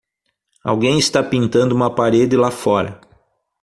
Alguém 0.63 0.97
está 0.97 1.21
pintando 1.23 1.75
uma 1.75 1.93
parede 1.93 2.35
lá 2.35 2.49
fora. 2.49 2.99